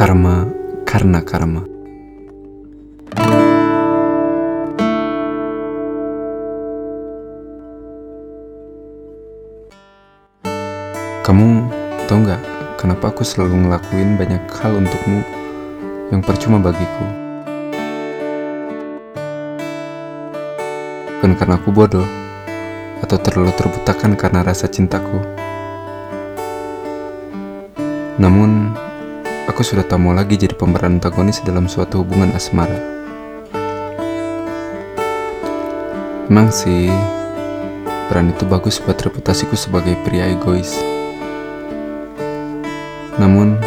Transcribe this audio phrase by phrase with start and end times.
[0.00, 0.48] Karma
[0.88, 1.62] karena karma.
[11.20, 11.48] Kamu
[12.08, 12.42] tau nggak
[12.80, 15.20] kenapa aku selalu ngelakuin banyak hal untukmu
[16.10, 17.06] yang percuma bagiku?
[21.20, 22.08] Bukan karena aku bodoh
[23.04, 25.39] atau terlalu terbutakan karena rasa cintaku.
[28.18, 28.74] Namun,
[29.46, 32.80] aku sudah tak mau lagi jadi pemeran antagonis dalam suatu hubungan asmara.
[36.26, 36.90] Memang sih,
[38.10, 40.74] peran itu bagus buat reputasiku sebagai pria egois.
[43.18, 43.58] Namun,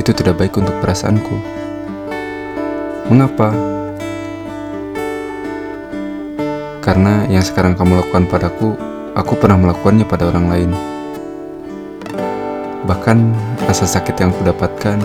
[0.00, 1.36] itu tidak baik untuk perasaanku.
[3.08, 3.52] Mengapa?
[6.84, 8.76] Karena yang sekarang kamu lakukan padaku,
[9.12, 10.97] aku pernah melakukannya pada orang lain.
[12.88, 13.18] Bahkan
[13.68, 14.96] rasa sakit yang aku dapatkan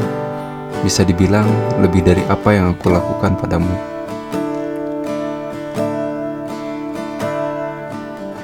[0.88, 1.44] bisa dibilang
[1.84, 3.76] lebih dari apa yang aku lakukan padamu.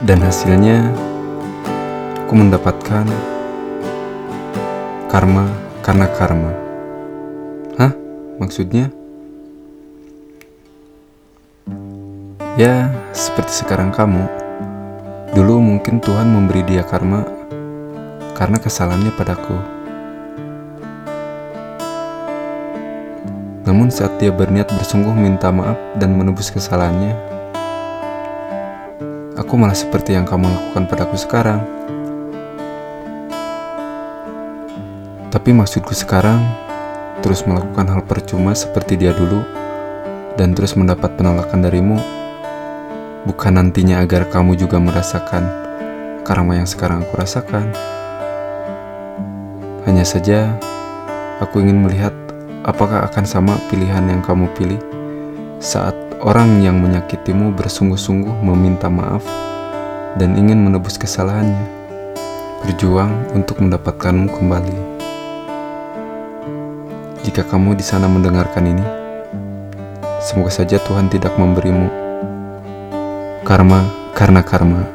[0.03, 0.91] Dan hasilnya,
[2.19, 3.07] aku mendapatkan
[5.07, 5.47] karma
[5.87, 6.51] karena karma.
[7.79, 7.95] Hah?
[8.43, 8.91] Maksudnya?
[12.59, 14.27] Ya, seperti sekarang kamu.
[15.31, 17.38] Dulu mungkin Tuhan memberi dia karma
[18.39, 19.51] karena kesalahannya padaku.
[23.67, 27.13] Namun saat dia berniat bersungguh minta maaf dan menebus kesalahannya,
[29.35, 31.59] aku malah seperti yang kamu lakukan padaku sekarang.
[35.29, 36.41] Tapi maksudku sekarang,
[37.21, 39.43] terus melakukan hal percuma seperti dia dulu,
[40.39, 41.99] dan terus mendapat penolakan darimu,
[43.27, 45.43] bukan nantinya agar kamu juga merasakan
[46.25, 47.69] karma yang sekarang aku rasakan.
[49.89, 50.53] Hanya saja,
[51.41, 52.13] aku ingin melihat
[52.61, 54.77] apakah akan sama pilihan yang kamu pilih
[55.57, 59.25] saat orang yang menyakitimu bersungguh-sungguh meminta maaf
[60.14, 61.65] dan ingin menebus kesalahannya,
[62.61, 64.77] berjuang untuk mendapatkanmu kembali.
[67.25, 68.85] Jika kamu di sana mendengarkan ini,
[70.21, 71.89] semoga saja Tuhan tidak memberimu
[73.41, 74.85] karma karena karma.